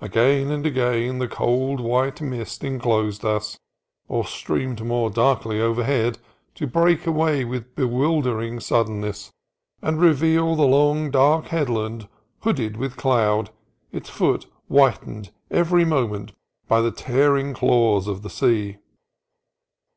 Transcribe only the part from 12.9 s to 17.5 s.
cloud, its foot whitened every moment by the tear